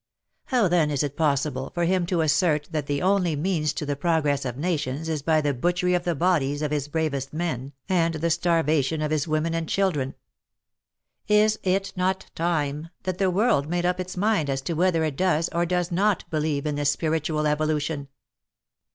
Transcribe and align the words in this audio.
How 0.45 0.67
then, 0.67 0.89
is 0.89 1.03
it 1.03 1.15
possible 1.15 1.69
for 1.75 1.85
him 1.85 2.07
to 2.07 2.21
assert 2.21 2.69
that 2.71 2.87
the 2.87 3.03
only 3.03 3.35
means 3.35 3.71
to 3.73 3.85
the 3.85 3.95
progress 3.95 4.45
of 4.45 4.57
nations 4.57 5.07
is 5.07 5.21
by 5.21 5.41
the 5.41 5.49
I 5.51 5.53
utchery 5.53 5.95
of 5.95 6.05
the 6.05 6.15
bodies 6.15 6.63
of 6.63 6.71
his 6.71 6.87
bravest 6.87 7.33
men 7.33 7.73
and 7.87 8.15
tne 8.19 8.29
starvation 8.31 9.03
of 9.03 9.11
his 9.11 9.27
women 9.27 9.53
and 9.53 9.69
children? 9.69 10.15
Is 11.27 11.57
2o6 11.57 11.65
WAR 11.67 11.71
AND 11.71 11.71
WOMEN 11.71 11.75
it 11.81 11.93
not 11.97 12.25
time 12.33 12.89
that 13.03 13.17
the 13.19 13.29
world 13.29 13.69
made 13.69 13.85
up 13.85 13.99
its 13.99 14.17
mind 14.17 14.49
as 14.49 14.61
to 14.63 14.73
whether 14.73 15.03
it 15.03 15.17
does 15.17 15.49
or 15.49 15.67
does 15.67 15.91
not 15.91 16.27
believe 16.31 16.65
in 16.65 16.73
this 16.73 16.89
spiritual 16.89 17.45
evolution 17.45 18.07